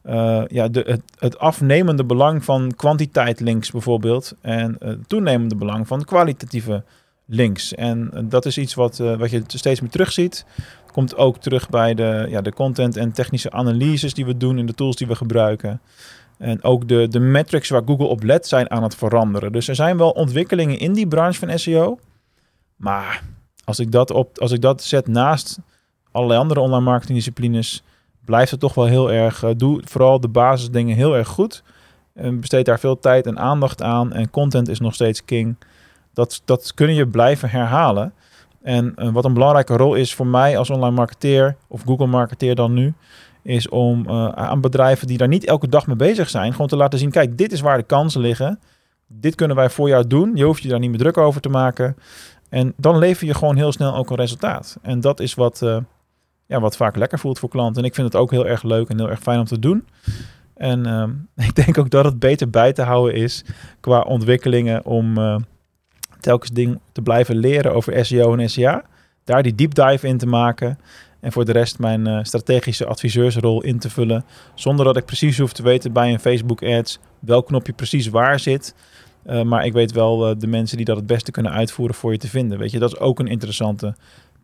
uh, 0.07 0.43
ja, 0.47 0.69
de, 0.69 0.85
het, 0.87 1.03
het, 1.19 1.39
afnemende 1.39 2.05
belang 2.05 2.45
van 2.45 2.73
kwantiteit 2.77 3.41
links 3.41 3.71
bijvoorbeeld. 3.71 4.35
En 4.41 4.77
het 4.79 5.09
toenemende 5.09 5.57
belang 5.57 5.87
van 5.87 6.05
kwalitatieve 6.05 6.85
links. 7.27 7.75
En 7.75 8.11
eh, 8.15 8.23
dat 8.25 8.47
is 8.47 8.59
iets 8.59 8.75
wat, 8.75 9.01
eh, 9.01 9.17
wat 9.17 9.31
je 9.31 9.43
steeds 9.47 9.81
meer 9.81 9.91
terugziet. 9.91 10.45
Komt 10.93 11.17
ook 11.17 11.39
terug 11.39 11.69
bij 11.69 11.95
de, 11.95 12.27
ja, 12.29 12.41
de 12.41 12.53
content 12.53 12.97
en 12.97 13.13
technische 13.13 13.51
analyses 13.51 14.15
die 14.15 14.27
we 14.27 14.37
doen 14.37 14.59
in 14.59 14.67
de 14.67 14.75
tools 14.75 14.97
die 14.97 15.07
we 15.07 15.15
gebruiken. 15.15 15.81
En 16.39 16.63
ook 16.63 16.89
de, 16.89 17.09
de 17.09 17.21
metrics 17.21 17.69
waar 17.69 17.83
Google 17.87 18.07
op 18.07 18.23
let 18.23 18.47
zijn 18.47 18.71
aan 18.71 18.83
het 18.83 18.95
veranderen. 18.95 19.53
Dus 19.53 19.69
er 19.69 19.75
zijn 19.75 19.97
wel 19.97 20.11
ontwikkelingen 20.11 20.79
in 20.79 20.93
die 20.93 21.07
branche 21.07 21.39
van 21.39 21.59
SEO. 21.59 21.99
Maar 22.77 23.23
als 23.65 23.79
ik 23.79 23.93
dat, 23.93 24.11
op, 24.11 24.39
als 24.39 24.53
ik 24.53 24.61
dat 24.61 24.83
zet 24.83 25.07
naast 25.07 25.59
allerlei 26.13 26.41
andere 26.41 26.61
online 26.61 26.85
marketing 26.85 27.17
disciplines, 27.17 27.83
blijft 28.25 28.51
het 28.51 28.61
toch 28.61 28.75
wel 28.75 28.87
heel 28.87 29.13
erg. 29.13 29.43
eh, 29.43 29.51
doe 29.57 29.83
vooral 29.85 30.21
de 30.21 30.29
basisdingen 30.29 30.97
heel 30.97 31.17
erg 31.17 31.29
goed. 31.29 31.63
En 32.15 32.41
besteed 32.41 32.67
daar 32.67 32.81
veel 32.81 32.99
tijd 32.99 33.27
en 33.27 33.39
aandacht 33.39 33.83
aan. 33.83 34.13
En 34.13 34.31
content 34.31 34.69
is 34.69 34.81
nog 34.81 34.95
steeds 34.95 35.25
king. 35.25 35.57
Dat, 36.13 36.43
dat 36.45 36.75
kun 36.75 36.95
je 36.95 37.09
blijven 37.09 37.51
herhalen. 37.51 38.13
En 38.63 38.93
eh, 38.97 39.13
wat 39.13 39.25
een 39.25 39.35
belangrijke 39.35 39.77
rol 39.77 39.95
is 39.95 40.15
voor 40.15 40.27
mij 40.27 40.59
als 40.59 40.71
online 40.71 40.95
marketeer, 40.95 41.57
of 41.69 41.83
Google 41.83 42.07
marketeer 42.07 42.55
dan 42.55 42.73
nu, 42.73 42.95
is 43.43 43.69
om 43.69 44.09
eh, 44.09 44.29
aan 44.29 44.61
bedrijven 44.61 45.07
die 45.07 45.19
daar 45.19 45.29
niet 45.29 45.45
elke 45.45 45.69
dag 45.69 45.87
mee 45.87 45.97
bezig 45.97 46.31
zijn, 46.31 46.53
gewoon 46.53 46.67
te 46.67 46.77
laten 46.77 46.99
zien, 46.99 47.11
kijk, 47.11 47.39
dit 47.39 47.53
is 47.53 47.61
waar 47.61 47.77
de 47.77 47.83
kansen 47.83 48.21
liggen. 48.21 48.61
Dit 49.07 49.35
kunnen 49.35 49.57
wij 49.57 49.71
voor 49.71 49.89
jou 49.89 50.07
doen. 50.07 50.31
Je 50.35 50.45
hoeft 50.45 50.63
je 50.63 50.69
daar 50.69 50.79
niet 50.79 50.91
meer 50.91 50.99
druk 50.99 51.19
over 51.19 51.41
te 51.41 51.49
maken. 51.49 51.97
En 52.55 52.73
dan 52.77 52.99
lever 52.99 53.27
je 53.27 53.35
gewoon 53.35 53.57
heel 53.57 53.73
snel 53.73 53.95
ook 53.95 54.11
een 54.11 54.17
resultaat. 54.17 54.77
En 54.83 55.01
dat 55.01 55.21
is 55.21 55.35
wat, 55.35 55.63
eh, 55.63 55.79
ja, 56.47 56.61
wat 56.61 56.77
vaak 56.77 56.97
lekker 56.97 57.19
voelt 57.19 57.39
voor 57.39 57.49
klanten. 57.49 57.83
En 57.83 57.89
ik 57.89 57.95
vind 57.95 58.07
het 58.13 58.17
ook 58.17 58.31
heel 58.31 58.47
erg 58.47 58.63
leuk 58.63 58.89
en 58.89 58.99
heel 58.99 59.11
erg 59.11 59.21
fijn 59.21 59.39
om 59.39 59.45
te 59.45 59.59
doen. 59.59 59.87
En 60.55 60.87
ehm, 60.87 61.11
ik 61.49 61.55
denk 61.55 61.79
ook 61.79 61.91
dat 61.91 62.05
het 62.05 62.19
beter 62.19 62.51
bij 62.51 62.73
te 62.73 62.83
houden 62.83 63.15
is 63.15 63.45
qua 63.81 64.01
ontwikkelingen 64.01 64.85
om 64.85 65.19
eh, 65.19 65.37
telkens 66.21 66.51
ding 66.51 66.81
te 66.93 67.03
blijven 67.03 67.37
leren 67.37 67.75
over 67.75 68.05
SEO 68.07 68.37
en 68.37 68.51
SEA. 68.51 68.85
Daar 69.25 69.43
die 69.43 69.55
deep 69.55 69.75
dive 69.75 70.07
in 70.07 70.19
te 70.19 70.27
maken. 70.27 70.79
En 71.21 71.33
voor 71.33 71.45
de 71.45 71.53
rest 71.53 71.79
mijn 71.79 72.07
eh, 72.07 72.19
strategische 72.23 72.87
adviseursrol 72.87 73.63
in 73.63 73.79
te 73.79 73.91
vullen. 73.91 74.25
Zonder 74.55 74.85
dat 74.85 74.97
ik 74.97 75.05
precies 75.05 75.39
hoef 75.39 75.53
te 75.53 75.63
weten 75.63 75.93
bij 75.93 76.13
een 76.13 76.21
Facebook 76.21 76.63
ads 76.63 76.99
welk 77.19 77.47
knopje 77.47 77.73
precies 77.73 78.09
waar 78.09 78.41
zit. 78.41 78.75
Uh, 79.27 79.43
maar 79.43 79.65
ik 79.65 79.73
weet 79.73 79.93
wel 79.93 80.31
uh, 80.31 80.35
de 80.39 80.47
mensen 80.47 80.77
die 80.77 80.87
dat 80.87 80.97
het 80.97 81.07
beste 81.07 81.31
kunnen 81.31 81.53
uitvoeren 81.53 81.95
voor 81.95 82.13
je 82.13 82.19
te 82.19 82.29
vinden. 82.29 82.59
Weet 82.59 82.71
je, 82.71 82.79
dat 82.79 82.93
is 82.93 82.99
ook 82.99 83.19
een 83.19 83.27
interessante 83.27 83.95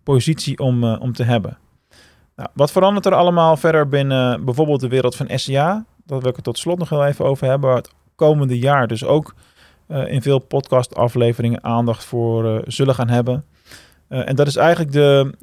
positie 0.02 0.58
om, 0.58 0.84
uh, 0.84 0.96
om 1.00 1.12
te 1.12 1.22
hebben. 1.22 1.58
Nou, 2.36 2.48
wat 2.54 2.72
verandert 2.72 3.06
er 3.06 3.14
allemaal 3.14 3.56
verder 3.56 3.88
binnen 3.88 4.44
bijvoorbeeld 4.44 4.80
de 4.80 4.88
wereld 4.88 5.16
van 5.16 5.28
SEA? 5.38 5.84
Dat 6.06 6.20
wil 6.20 6.30
ik 6.30 6.36
het 6.36 6.44
tot 6.44 6.58
slot 6.58 6.78
nog 6.78 6.88
heel 6.88 7.04
even 7.04 7.24
over 7.24 7.46
hebben. 7.46 7.68
Waar 7.68 7.78
het 7.78 7.90
komende 8.14 8.58
jaar 8.58 8.86
dus 8.86 9.04
ook 9.04 9.34
in 10.06 10.22
veel 10.22 10.38
podcast 10.38 10.94
afleveringen 10.94 11.64
aandacht 11.64 12.04
voor 12.04 12.62
zullen 12.66 12.94
gaan 12.94 13.08
hebben. 13.08 13.44
En 14.08 14.36
dat 14.36 14.46
is 14.46 14.56
eigenlijk 14.56 14.92
de, 14.92 15.34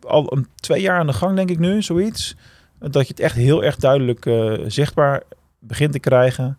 al 0.00 0.32
een, 0.32 0.46
twee 0.54 0.80
jaar 0.80 0.98
aan 0.98 1.06
de 1.06 1.12
gang, 1.12 1.36
denk 1.36 1.50
ik 1.50 1.58
nu, 1.58 1.82
zoiets. 1.82 2.36
Dat 2.78 3.06
je 3.06 3.12
het 3.12 3.20
echt 3.20 3.36
heel 3.36 3.64
erg 3.64 3.76
duidelijk 3.76 4.30
zichtbaar 4.66 5.22
begint 5.58 5.92
te 5.92 6.00
krijgen. 6.00 6.58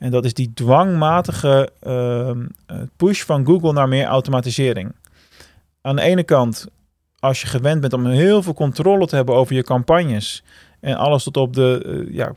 En 0.00 0.10
dat 0.10 0.24
is 0.24 0.34
die 0.34 0.50
dwangmatige 0.54 1.68
uh, 1.86 2.30
push 2.96 3.22
van 3.22 3.46
Google 3.46 3.72
naar 3.72 3.88
meer 3.88 4.04
automatisering. 4.04 4.92
Aan 5.80 5.96
de 5.96 6.02
ene 6.02 6.22
kant, 6.22 6.66
als 7.18 7.40
je 7.40 7.46
gewend 7.46 7.80
bent 7.80 7.92
om 7.92 8.06
heel 8.06 8.42
veel 8.42 8.54
controle 8.54 9.06
te 9.06 9.16
hebben 9.16 9.34
over 9.34 9.54
je 9.54 9.62
campagnes 9.62 10.42
en 10.80 10.96
alles 10.96 11.22
tot 11.22 11.36
op 11.36 11.54
de 11.54 11.82
uh, 11.86 12.14
ja, 12.14 12.32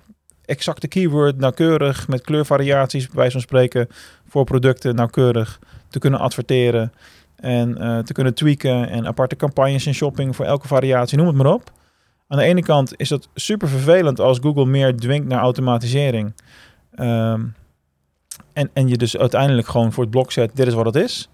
exacte 0.46 0.88
keyword 0.88 1.38
nauwkeurig 1.38 2.08
met 2.08 2.22
kleurvariaties, 2.22 3.10
bij 3.10 3.32
van 3.32 3.42
spreken, 3.42 3.88
voor 4.28 4.44
producten 4.44 4.96
nauwkeurig 4.96 5.60
te 5.90 6.00
kunnen 6.00 6.20
adverteren 6.20 6.94
en 7.36 7.78
uh, 7.80 8.00
te 8.00 8.14
kunnen 8.14 8.34
tweaken 8.34 8.90
en 8.90 9.08
aparte 9.08 9.36
campagnes 9.36 9.86
en 9.86 9.94
shopping 9.94 10.36
voor 10.36 10.46
elke 10.46 10.68
variatie, 10.68 11.18
noem 11.18 11.28
het 11.28 11.36
maar 11.36 11.54
op. 11.54 11.72
Aan 12.28 12.38
de 12.38 12.44
ene 12.44 12.64
kant 12.64 12.94
is 12.98 13.10
dat 13.10 13.30
super 13.36 13.68
vervelend 13.68 14.20
als 14.20 14.40
Google 14.40 14.66
meer 14.66 14.96
dwingt 14.96 15.28
naar 15.28 15.40
automatisering. 15.40 16.34
Um, 16.96 17.56
en, 18.54 18.70
en 18.74 18.88
je 18.88 18.98
dus 18.98 19.18
uiteindelijk 19.18 19.68
gewoon 19.68 19.94
voor 19.94 20.04
het 20.04 20.12
blok 20.12 20.32
zet, 20.32 20.56
dit 20.56 20.68
is 20.68 20.74
wat 20.74 20.86
het 20.86 20.96
is. 20.96 21.30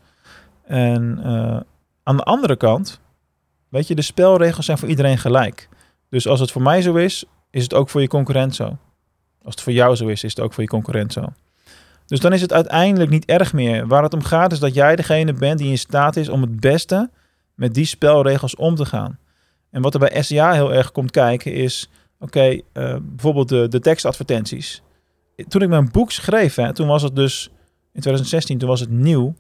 En 0.63 1.19
uh, 1.25 1.59
aan 2.03 2.17
de 2.17 2.23
andere 2.23 2.55
kant, 2.55 2.99
weet 3.69 3.87
je, 3.87 3.95
de 3.95 4.01
spelregels 4.01 4.65
zijn 4.65 4.77
voor 4.77 4.89
iedereen 4.89 5.17
gelijk. 5.17 5.69
Dus 6.09 6.27
als 6.27 6.39
het 6.39 6.51
voor 6.51 6.61
mij 6.61 6.81
zo 6.81 6.95
is, 6.95 7.25
is 7.49 7.63
het 7.63 7.73
ook 7.73 7.89
voor 7.89 8.01
je 8.01 8.07
concurrent 8.07 8.55
zo. 8.55 8.77
Als 9.43 9.55
het 9.55 9.61
voor 9.61 9.73
jou 9.73 9.95
zo 9.95 10.07
is, 10.07 10.23
is 10.23 10.29
het 10.29 10.39
ook 10.39 10.53
voor 10.53 10.63
je 10.63 10.69
concurrent 10.69 11.13
zo. 11.13 11.25
Dus 12.05 12.19
dan 12.19 12.33
is 12.33 12.41
het 12.41 12.53
uiteindelijk 12.53 13.09
niet 13.09 13.25
erg 13.25 13.53
meer. 13.53 13.87
Waar 13.87 14.03
het 14.03 14.13
om 14.13 14.23
gaat 14.23 14.51
is 14.51 14.59
dat 14.59 14.73
jij 14.73 14.95
degene 14.95 15.33
bent 15.33 15.59
die 15.59 15.69
in 15.69 15.77
staat 15.77 16.15
is 16.15 16.29
om 16.29 16.41
het 16.41 16.59
beste 16.59 17.09
met 17.53 17.73
die 17.73 17.85
spelregels 17.85 18.55
om 18.55 18.75
te 18.75 18.85
gaan. 18.85 19.19
En 19.69 19.81
wat 19.81 19.93
er 19.93 19.99
bij 19.99 20.21
SEA 20.21 20.53
heel 20.53 20.73
erg 20.73 20.91
komt 20.91 21.11
kijken 21.11 21.53
is, 21.53 21.89
oké, 22.19 22.49
uh, 22.49 22.61
bijvoorbeeld 23.01 23.49
de, 23.49 23.67
de 23.67 23.79
tekstadvertenties. 23.79 24.81
Toen 25.47 25.61
ik 25.61 25.69
mijn 25.69 25.91
boek 25.91 26.11
schreef, 26.11 26.55
hè, 26.55 26.73
toen 26.73 26.87
was 26.87 27.01
het 27.01 27.15
dus 27.15 27.49
in 27.93 28.01
2016, 28.01 28.57
toen 28.57 28.69
was 28.69 28.79
het 28.79 28.89
nieuw 28.89 29.35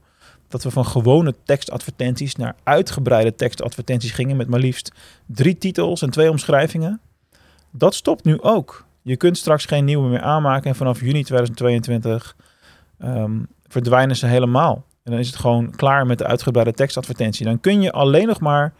dat 0.47 0.63
we 0.63 0.71
van 0.71 0.85
gewone 0.85 1.35
tekstadvertenties 1.43 2.35
naar 2.35 2.55
uitgebreide 2.63 3.35
tekstadvertenties 3.35 4.11
gingen 4.11 4.37
met 4.37 4.47
maar 4.47 4.59
liefst 4.59 4.91
drie 5.25 5.57
titels 5.57 6.01
en 6.01 6.09
twee 6.09 6.29
omschrijvingen. 6.29 7.01
Dat 7.71 7.95
stopt 7.95 8.23
nu 8.23 8.41
ook. 8.41 8.85
Je 9.01 9.17
kunt 9.17 9.37
straks 9.37 9.65
geen 9.65 9.85
nieuwe 9.85 10.09
meer 10.09 10.21
aanmaken 10.21 10.69
en 10.69 10.75
vanaf 10.75 10.99
juni 10.99 11.23
2022 11.23 12.35
um, 12.99 13.47
verdwijnen 13.67 14.15
ze 14.15 14.25
helemaal. 14.25 14.85
En 15.03 15.11
dan 15.11 15.19
is 15.19 15.27
het 15.27 15.35
gewoon 15.35 15.75
klaar 15.75 16.05
met 16.05 16.17
de 16.17 16.25
uitgebreide 16.25 16.73
tekstadvertentie. 16.73 17.45
Dan 17.45 17.59
kun 17.59 17.81
je 17.81 17.91
alleen 17.91 18.27
nog 18.27 18.39
maar 18.39 18.73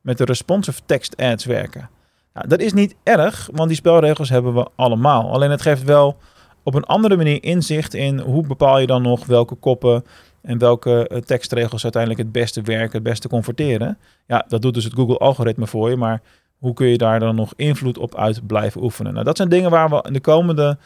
met 0.00 0.18
de 0.18 0.24
responsive 0.24 0.80
text 0.86 1.16
ads 1.16 1.44
werken. 1.44 1.90
Nou, 2.32 2.48
dat 2.48 2.60
is 2.60 2.72
niet 2.72 2.94
erg, 3.02 3.48
want 3.52 3.68
die 3.68 3.76
spelregels 3.76 4.28
hebben 4.28 4.54
we 4.54 4.68
allemaal. 4.76 5.32
Alleen 5.32 5.50
het 5.50 5.62
geeft 5.62 5.82
wel 5.82 6.16
op 6.64 6.74
een 6.74 6.84
andere 6.84 7.16
manier 7.16 7.42
inzicht 7.42 7.94
in 7.94 8.18
hoe 8.18 8.46
bepaal 8.46 8.78
je 8.78 8.86
dan 8.86 9.02
nog 9.02 9.26
welke 9.26 9.54
koppen 9.54 10.04
en 10.42 10.58
welke 10.58 11.10
uh, 11.12 11.18
tekstregels 11.18 11.82
uiteindelijk 11.82 12.22
het 12.22 12.32
beste 12.32 12.62
werken, 12.62 12.92
het 12.92 13.02
beste 13.02 13.28
converteren. 13.28 13.98
Ja, 14.26 14.44
dat 14.48 14.62
doet 14.62 14.74
dus 14.74 14.84
het 14.84 14.94
Google-algoritme 14.94 15.66
voor 15.66 15.90
je, 15.90 15.96
maar 15.96 16.22
hoe 16.58 16.74
kun 16.74 16.86
je 16.86 16.98
daar 16.98 17.20
dan 17.20 17.34
nog 17.34 17.52
invloed 17.56 17.98
op 17.98 18.14
uit 18.14 18.46
blijven 18.46 18.82
oefenen? 18.82 19.12
Nou, 19.12 19.24
dat 19.24 19.36
zijn 19.36 19.48
dingen 19.48 19.70
waar 19.70 19.90
we 19.90 20.04
in 20.06 20.12
de 20.12 20.20
komende 20.20 20.78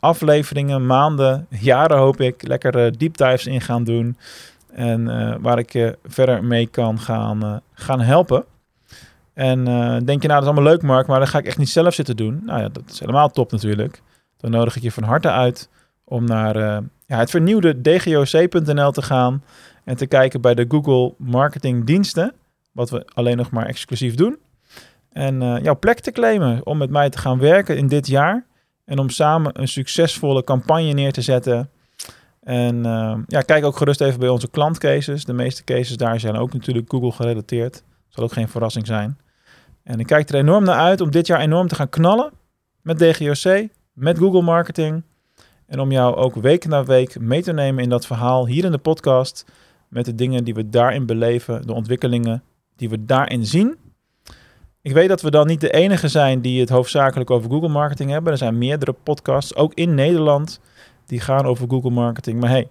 afleveringen, 0.00 0.86
maanden, 0.86 1.46
jaren 1.70 1.98
hoop 1.98 2.20
ik, 2.20 2.46
lekker 2.46 2.86
uh, 2.86 2.92
deep 2.98 3.16
dives 3.16 3.46
in 3.46 3.60
gaan 3.60 3.84
doen. 3.84 4.16
En 4.72 5.00
uh, 5.00 5.34
waar 5.40 5.58
ik 5.58 5.72
je 5.72 5.98
verder 6.04 6.44
mee 6.44 6.66
kan 6.66 6.98
gaan, 6.98 7.60
gaan 7.74 8.00
helpen. 8.00 8.44
En 9.34 9.64
denk 10.04 10.22
je, 10.22 10.28
nou 10.28 10.40
dat 10.40 10.42
is 10.42 10.46
allemaal 10.46 10.72
leuk 10.72 10.82
Mark, 10.82 11.06
maar 11.06 11.18
dat 11.18 11.28
ga 11.28 11.38
ik 11.38 11.46
echt 11.46 11.58
niet 11.58 11.68
zelf 11.68 11.94
zitten 11.94 12.16
doen. 12.16 12.42
Nou 12.46 12.60
ja, 12.60 12.68
dat 12.68 12.82
is 12.88 13.00
helemaal 13.00 13.30
top 13.30 13.52
natuurlijk. 13.52 14.02
Dan 14.42 14.50
nodig 14.50 14.76
ik 14.76 14.82
je 14.82 14.92
van 14.92 15.02
harte 15.02 15.30
uit 15.30 15.68
om 16.04 16.24
naar 16.24 16.56
ja, 17.06 17.18
het 17.18 17.30
vernieuwde 17.30 17.80
dgoc.nl 17.80 18.90
te 18.90 19.02
gaan. 19.02 19.42
En 19.84 19.96
te 19.96 20.06
kijken 20.06 20.40
bij 20.40 20.54
de 20.54 20.64
Google 20.68 21.14
Marketing 21.18 21.84
Diensten. 21.84 22.32
Wat 22.72 22.90
we 22.90 23.06
alleen 23.14 23.36
nog 23.36 23.50
maar 23.50 23.66
exclusief 23.66 24.14
doen. 24.14 24.38
En 25.12 25.42
uh, 25.42 25.56
jouw 25.62 25.78
plek 25.78 26.00
te 26.00 26.12
claimen 26.12 26.66
om 26.66 26.78
met 26.78 26.90
mij 26.90 27.10
te 27.10 27.18
gaan 27.18 27.38
werken 27.38 27.76
in 27.76 27.86
dit 27.86 28.06
jaar. 28.06 28.46
En 28.84 28.98
om 28.98 29.10
samen 29.10 29.60
een 29.60 29.68
succesvolle 29.68 30.44
campagne 30.44 30.92
neer 30.92 31.12
te 31.12 31.22
zetten. 31.22 31.70
En 32.40 32.76
uh, 32.76 33.18
ja, 33.26 33.40
kijk 33.40 33.64
ook 33.64 33.76
gerust 33.76 34.00
even 34.00 34.20
bij 34.20 34.28
onze 34.28 34.50
klantcases. 34.50 35.24
De 35.24 35.32
meeste 35.32 35.64
cases 35.64 35.96
daar 35.96 36.20
zijn 36.20 36.36
ook 36.36 36.52
natuurlijk 36.52 36.90
Google 36.90 37.12
gerelateerd. 37.12 37.82
Zal 38.08 38.24
ook 38.24 38.32
geen 38.32 38.48
verrassing 38.48 38.86
zijn. 38.86 39.18
En 39.84 40.00
ik 40.00 40.06
kijk 40.06 40.28
er 40.28 40.34
enorm 40.34 40.64
naar 40.64 40.78
uit 40.78 41.00
om 41.00 41.10
dit 41.10 41.26
jaar 41.26 41.40
enorm 41.40 41.68
te 41.68 41.74
gaan 41.74 41.88
knallen. 41.88 42.32
Met 42.82 42.98
DGOC, 42.98 43.68
met 43.92 44.18
Google 44.18 44.42
Marketing. 44.42 45.02
En 45.66 45.80
om 45.80 45.92
jou 45.92 46.14
ook 46.14 46.34
week 46.34 46.66
na 46.66 46.84
week 46.84 47.20
mee 47.20 47.42
te 47.42 47.52
nemen 47.52 47.82
in 47.82 47.88
dat 47.88 48.06
verhaal 48.06 48.46
hier 48.46 48.64
in 48.64 48.72
de 48.72 48.78
podcast. 48.78 49.44
Met 49.88 50.04
de 50.04 50.14
dingen 50.14 50.44
die 50.44 50.54
we 50.54 50.68
daarin 50.68 51.06
beleven, 51.06 51.66
de 51.66 51.72
ontwikkelingen 51.72 52.42
die 52.76 52.88
we 52.88 53.04
daarin 53.04 53.46
zien. 53.46 53.76
Ik 54.82 54.92
weet 54.92 55.08
dat 55.08 55.22
we 55.22 55.30
dan 55.30 55.46
niet 55.46 55.60
de 55.60 55.70
enige 55.70 56.08
zijn 56.08 56.40
die 56.40 56.60
het 56.60 56.68
hoofdzakelijk 56.68 57.30
over 57.30 57.50
Google 57.50 57.68
marketing 57.68 58.10
hebben. 58.10 58.32
Er 58.32 58.38
zijn 58.38 58.58
meerdere 58.58 58.92
podcasts, 59.02 59.54
ook 59.54 59.74
in 59.74 59.94
Nederland, 59.94 60.60
die 61.06 61.20
gaan 61.20 61.46
over 61.46 61.68
Google 61.68 61.90
marketing. 61.90 62.40
Maar 62.40 62.50
hey, 62.50 62.68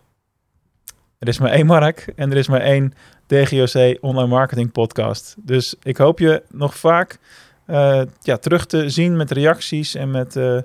er 1.20 1.28
is 1.28 1.40
maar 1.40 1.51
één 1.51 1.66
Mark 1.66 2.13
en 2.16 2.32
er 2.32 2.38
is 2.38 2.48
maar 2.48 2.62
één 2.62 2.94
DGOC 3.28 3.98
online 4.01 4.28
marketing 4.28 4.72
podcast. 4.72 5.36
Dus 5.38 5.75
ik 5.84 5.98
hoop 5.98 6.20
je 6.20 6.44
nog 6.50 6.78
vaak 6.78 7.20
uh, 7.68 8.01
ja, 8.20 8.38
terug 8.38 8.66
te 8.66 8.90
zien 8.90 9.18
met 9.18 9.32
reacties 9.32 9.96
en 9.96 10.12
met 10.12 10.36
uh, 10.36 10.58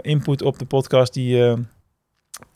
input 0.00 0.42
op 0.42 0.58
de 0.58 0.64
podcast 0.64 1.14
die 1.14 1.36
je 1.36 1.62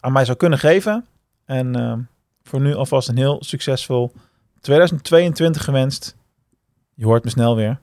aan 0.00 0.12
mij 0.12 0.24
zou 0.24 0.36
kunnen 0.36 0.58
geven. 0.58 1.06
En 1.44 2.08
voor 2.42 2.60
nu 2.60 2.74
alvast 2.74 3.08
een 3.08 3.16
heel 3.16 3.38
succesvol 3.40 4.12
2022 4.60 5.64
gewenst. 5.64 6.16
Je 6.94 7.04
hoort 7.04 7.24
me 7.24 7.30
snel 7.30 7.56
weer. 7.56 7.80